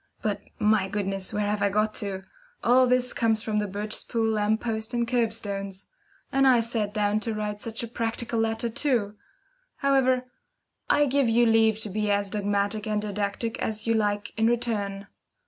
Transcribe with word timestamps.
But, 0.23 0.41
my 0.57 0.87
goodness, 0.87 1.31
where 1.31 1.47
have 1.47 1.61
I 1.61 1.69
got 1.69 1.93
to? 1.97 2.23
All 2.63 2.87
this 2.87 3.13
comes 3.13 3.43
from 3.43 3.59
the 3.59 3.67
Birchespool 3.67 4.33
lamp 4.33 4.61
posts 4.61 4.95
and 4.95 5.07
curb 5.07 5.31
stones. 5.31 5.85
And 6.31 6.47
I 6.47 6.59
sat 6.59 6.91
down 6.91 7.19
to 7.19 7.35
write 7.35 7.61
such 7.61 7.83
a 7.83 7.87
practical 7.87 8.39
letter 8.39 8.67
too! 8.67 9.15
However, 9.75 10.25
I 10.89 11.05
give 11.05 11.29
you 11.29 11.45
leave 11.45 11.77
to 11.81 11.89
be 11.91 12.09
as 12.09 12.31
dogmatic 12.31 12.87
and 12.87 12.99
didactic 12.99 13.59
as 13.59 13.85
you 13.85 13.93
like 13.93 14.33
in 14.37 14.47
return. 14.47 15.05